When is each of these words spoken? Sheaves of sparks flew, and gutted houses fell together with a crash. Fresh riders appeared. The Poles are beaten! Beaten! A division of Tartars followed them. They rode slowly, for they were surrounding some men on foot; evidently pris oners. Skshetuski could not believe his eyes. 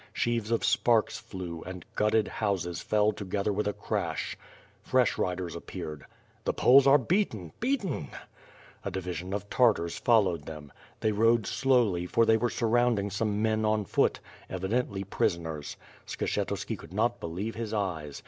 Sheaves 0.13 0.49
of 0.49 0.65
sparks 0.65 1.19
flew, 1.19 1.61
and 1.61 1.85
gutted 1.93 2.27
houses 2.27 2.81
fell 2.81 3.11
together 3.11 3.53
with 3.53 3.67
a 3.67 3.73
crash. 3.73 4.35
Fresh 4.81 5.15
riders 5.19 5.55
appeared. 5.55 6.07
The 6.43 6.55
Poles 6.55 6.87
are 6.87 6.97
beaten! 6.97 7.51
Beaten! 7.59 8.07
A 8.83 8.89
division 8.89 9.31
of 9.31 9.47
Tartars 9.51 9.99
followed 9.99 10.47
them. 10.47 10.71
They 11.01 11.11
rode 11.11 11.45
slowly, 11.45 12.07
for 12.07 12.25
they 12.25 12.35
were 12.35 12.49
surrounding 12.49 13.11
some 13.11 13.43
men 13.43 13.63
on 13.63 13.85
foot; 13.85 14.19
evidently 14.49 15.03
pris 15.03 15.37
oners. 15.37 15.75
Skshetuski 16.07 16.79
could 16.79 16.93
not 16.93 17.19
believe 17.19 17.53
his 17.53 17.71
eyes. 17.71 18.19